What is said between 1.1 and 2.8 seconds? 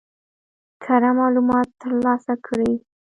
معلومات ترلاسه کړي.